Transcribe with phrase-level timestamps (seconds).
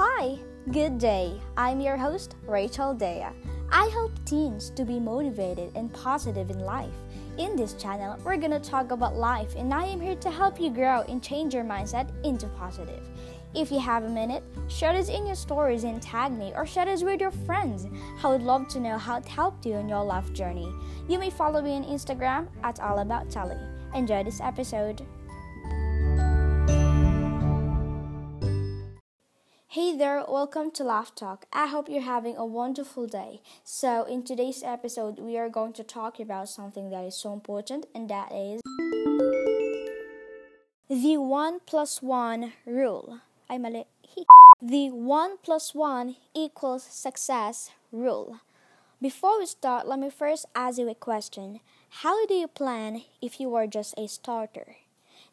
[0.00, 0.38] Hi,
[0.70, 1.40] good day.
[1.56, 3.26] I'm your host, Rachel Dea.
[3.72, 6.94] I help teens to be motivated and positive in life.
[7.36, 10.70] In this channel, we're gonna talk about life, and I am here to help you
[10.70, 13.02] grow and change your mindset into positive.
[13.56, 16.84] If you have a minute, share this in your stories and tag me or share
[16.84, 17.88] this with your friends.
[18.22, 20.72] I would love to know how it helped you in your life journey.
[21.08, 23.58] You may follow me on Instagram at allabouttelly.
[23.96, 25.04] Enjoy this episode.
[29.78, 31.46] Hey there, welcome to Laugh Talk.
[31.52, 33.42] I hope you're having a wonderful day.
[33.62, 37.86] So, in today's episode, we are going to talk about something that is so important,
[37.94, 38.60] and that is
[40.88, 43.20] the 1 plus 1 rule.
[43.48, 43.84] Ay, mali.
[44.60, 48.40] The 1 plus 1 equals success rule.
[49.00, 51.60] Before we start, let me first ask you a question.
[52.02, 54.74] How do you plan if you are just a starter?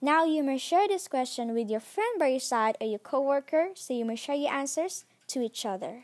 [0.05, 3.69] Now you may share this question with your friend by your side or your coworker
[3.73, 6.03] so you may share your answers to each other.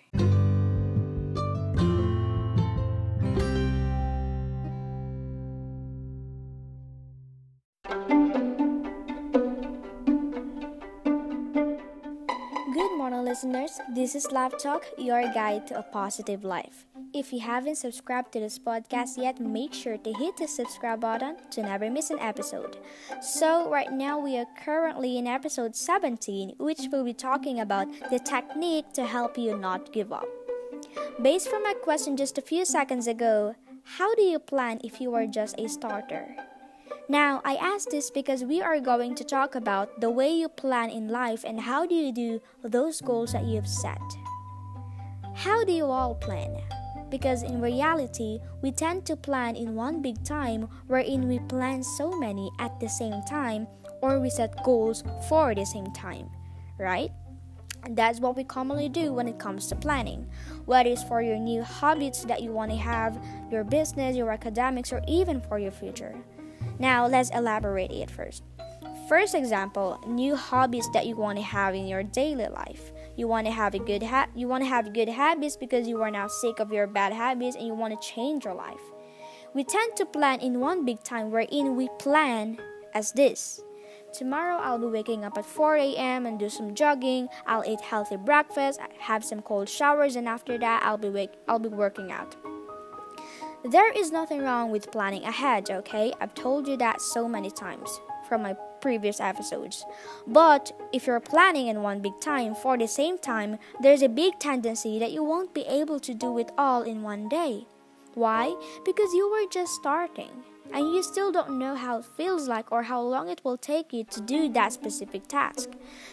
[12.73, 13.79] Good morning, listeners.
[13.93, 16.87] This is Lab Talk, your guide to a positive life.
[17.13, 21.35] If you haven't subscribed to this podcast yet, make sure to hit the subscribe button
[21.51, 22.77] to never miss an episode.
[23.21, 28.19] So, right now we are currently in episode 17, which will be talking about the
[28.19, 30.27] technique to help you not give up.
[31.21, 35.13] Based from my question just a few seconds ago, how do you plan if you
[35.13, 36.33] are just a starter?
[37.09, 40.89] Now, I ask this because we are going to talk about the way you plan
[40.89, 43.99] in life and how do you do those goals that you've set.
[45.35, 46.55] How do you all plan?
[47.11, 52.17] Because in reality, we tend to plan in one big time wherein we plan so
[52.17, 53.67] many at the same time
[54.01, 56.29] or we set goals for the same time,
[56.79, 57.11] right?
[57.83, 60.27] And that's what we commonly do when it comes to planning.
[60.65, 64.93] Whether it's for your new hobbies that you want to have, your business, your academics,
[64.93, 66.15] or even for your future.
[66.79, 68.43] Now, let's elaborate it first.
[69.09, 72.91] First example, new hobbies that you want to have in your daily life.
[73.21, 76.01] You want to have a good ha- you want to have good habits because you
[76.01, 78.81] are now sick of your bad habits and you want to change your life.
[79.53, 82.57] We tend to plan in one big time wherein we plan
[82.95, 83.61] as this.
[84.11, 86.25] Tomorrow I'll be waking up at 4 a.m.
[86.25, 87.27] and do some jogging.
[87.45, 91.59] I'll eat healthy breakfast, have some cold showers, and after that I'll be wake- I'll
[91.59, 92.35] be working out.
[93.63, 96.11] There is nothing wrong with planning ahead, okay?
[96.19, 99.83] I've told you that so many times from my previous episodes.
[100.25, 104.39] But if you're planning in one big time for the same time, there's a big
[104.39, 107.67] tendency that you won't be able to do it all in one day.
[108.13, 108.55] Why?
[108.85, 110.31] Because you were just starting
[110.71, 113.91] and you still don't know how it feels like or how long it will take
[113.91, 115.67] you to do that specific task.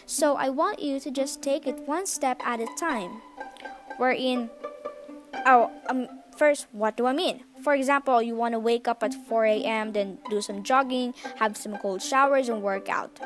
[0.05, 3.21] So I want you to just take it one step at a time.
[3.95, 4.49] Wherein,
[5.45, 7.45] oh, um, first, what do I mean?
[7.63, 11.57] For example, you want to wake up at 4 a.m., then do some jogging, have
[11.57, 13.19] some cold showers, and work out.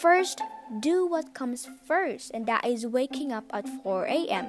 [0.00, 0.40] First,
[0.78, 4.46] do what comes first, and that is waking up at 4 a.m.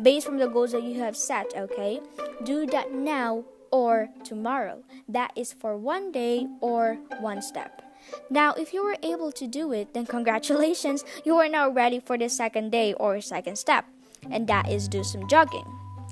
[0.00, 2.00] Based from the goals that you have set, okay?
[2.44, 4.82] Do that now or tomorrow.
[5.08, 7.82] That is for one day or one step.
[8.30, 12.16] Now, if you were able to do it, then congratulations, you are now ready for
[12.16, 13.84] the second day or second step,
[14.30, 15.66] and that is do some jogging.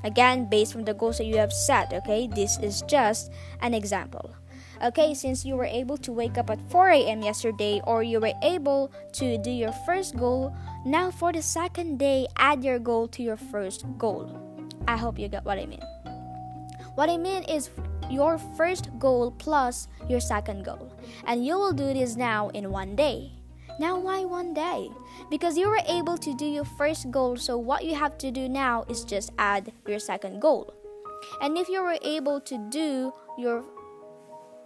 [0.05, 2.29] Again, based on the goals that you have set, okay?
[2.29, 4.35] This is just an example.
[4.83, 7.23] Okay, since you were able to wake up at 4 a.m.
[7.23, 10.55] yesterday or you were able to do your first goal,
[10.87, 14.31] now for the second day, add your goal to your first goal.
[14.87, 15.83] I hope you get what I mean.
[16.95, 17.71] What I mean is
[18.09, 20.93] your first goal plus your second goal.
[21.27, 23.38] And you will do this now in one day.
[23.79, 24.91] Now, why one day?
[25.31, 28.49] Because you were able to do your first goal, so what you have to do
[28.49, 30.75] now is just add your second goal.
[31.41, 33.65] And if you were able to do your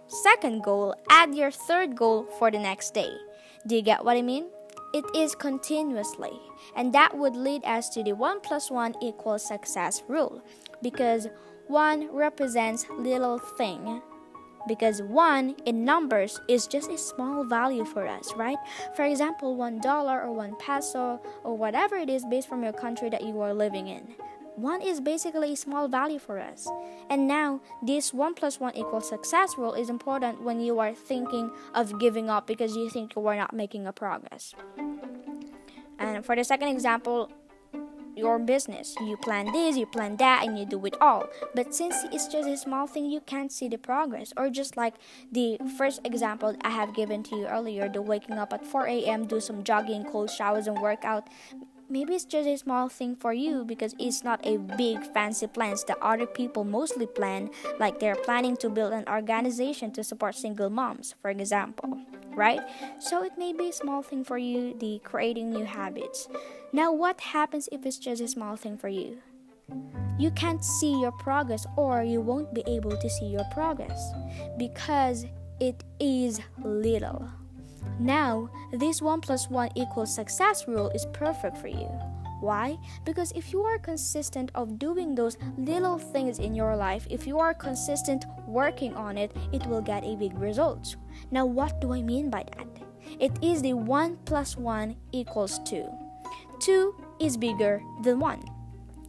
[0.07, 3.13] second goal, add your third goal for the next day.
[3.67, 4.49] Do you get what I mean?
[4.93, 6.33] It is continuously.
[6.75, 10.41] And that would lead us to the 1 plus 1 equals success rule.
[10.81, 11.27] Because
[11.67, 14.01] 1 represents little thing
[14.67, 18.57] because 1 in numbers is just a small value for us, right?
[18.95, 23.23] For example, $1 or 1 peso or whatever it is based from your country that
[23.23, 24.15] you are living in.
[24.55, 26.69] 1 is basically a small value for us.
[27.09, 31.49] And now, this 1 plus 1 equals success rule is important when you are thinking
[31.73, 34.53] of giving up because you think you are not making a progress.
[35.97, 37.31] And for the second example,
[38.15, 38.95] your business.
[39.01, 41.27] You plan this, you plan that, and you do it all.
[41.55, 44.33] But since it's just a small thing, you can't see the progress.
[44.37, 44.95] Or just like
[45.31, 49.25] the first example I have given to you earlier the waking up at 4 a.m.,
[49.27, 51.27] do some jogging, cold showers, and workout.
[51.89, 55.83] maybe it's just a small thing for you because it's not a big fancy plans
[55.83, 57.49] that other people mostly plan
[57.79, 62.01] like they're planning to build an organization to support single moms for example
[62.35, 62.61] right?
[62.99, 66.27] So it may be a small thing for you the creating new habits.
[66.71, 69.19] Now what happens if it's just a small thing for you?
[70.17, 74.13] You can't see your progress or you won't be able to see your progress
[74.57, 75.25] because
[75.59, 77.29] it is little.
[77.99, 81.89] Now, this 1 plus 1 equals success rule is perfect for you.
[82.43, 82.77] Why?
[83.05, 87.39] Because if you are consistent of doing those little things in your life, if you
[87.39, 90.97] are consistent working on it, it will get a big result.
[91.31, 92.67] Now, what do I mean by that?
[93.17, 95.87] It is the 1 plus 1 equals 2.
[96.59, 98.43] 2 is bigger than 1.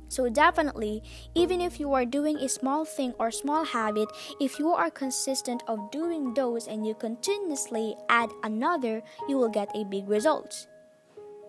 [0.07, 1.03] So, definitely,
[1.35, 4.07] even if you are doing a small thing or small habit,
[4.39, 9.75] if you are consistent of doing those and you continuously add another, you will get
[9.75, 10.69] a big result.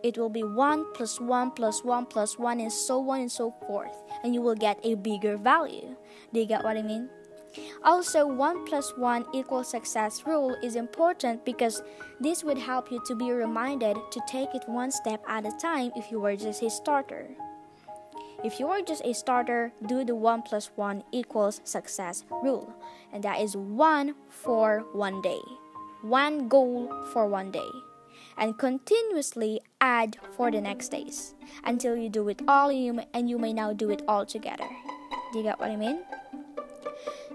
[0.06, 3.50] It will be 1 plus 1 plus 1 plus 1 and so on and so
[3.66, 5.96] forth, and you will get a bigger value.
[6.32, 7.10] Do you get what I mean?
[7.84, 11.82] Also, 1 plus 1 equals success rule is important because
[12.22, 15.90] this would help you to be reminded to take it one step at a time
[15.96, 17.26] if you were just a starter.
[18.44, 22.72] If you are just a starter, do the 1 plus 1 equals success rule.
[23.12, 25.42] And that is 1 for one day.
[26.04, 27.72] One goal for one day.
[28.38, 33.54] And continuously add for the next days until you do it all and you may
[33.54, 34.68] now do it all together.
[35.32, 36.00] Do you get what I mean?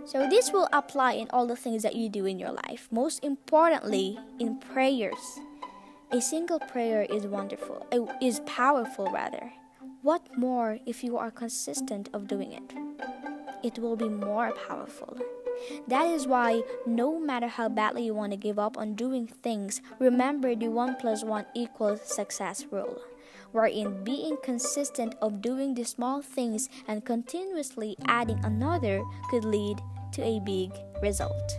[0.05, 2.89] So, this will apply in all the things that you do in your life.
[2.91, 5.39] Most importantly, in prayers.
[6.11, 9.53] A single prayer is wonderful, uh, is powerful rather.
[10.03, 12.75] What more if you are consistent of doing it?
[13.63, 15.17] It will be more powerful.
[15.89, 19.81] That is why, no matter how badly you want to give up on doing things,
[19.99, 23.01] remember the 1 plus 1 equals success rule,
[23.53, 29.81] wherein being consistent of doing the small things and continuously adding another could lead
[30.13, 30.73] to a big
[31.03, 31.59] result.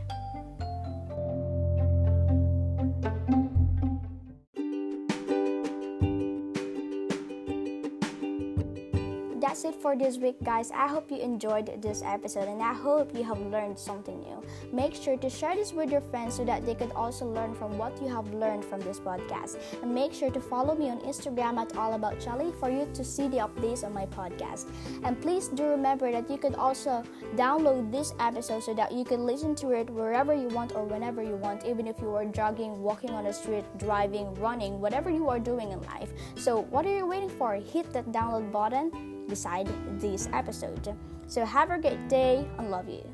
[9.51, 10.71] That's it for this week, guys.
[10.71, 14.42] I hope you enjoyed this episode and I hope you have learned something new.
[14.71, 17.77] Make sure to share this with your friends so that they could also learn from
[17.77, 19.57] what you have learned from this podcast.
[19.81, 23.03] And make sure to follow me on Instagram at All About Charlie for you to
[23.03, 24.71] see the updates on my podcast.
[25.03, 27.03] And please do remember that you could also
[27.36, 31.21] download this episode so that you can listen to it wherever you want or whenever
[31.21, 35.27] you want, even if you are jogging, walking on the street, driving, running, whatever you
[35.27, 36.13] are doing in life.
[36.36, 37.56] So, what are you waiting for?
[37.56, 39.71] Hit that download button beside
[40.03, 40.93] this episode.
[41.27, 43.07] So have a great day and love you.